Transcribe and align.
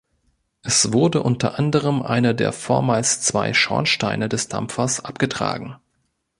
Es 0.63 0.93
wurde 0.93 1.21
unter 1.21 1.59
anderem 1.59 2.01
einer 2.01 2.33
der 2.33 2.53
vormals 2.53 3.21
zwei 3.21 3.53
Schornsteine 3.53 4.29
des 4.29 4.47
Dampfers 4.47 5.05
abgetragen. 5.05 5.75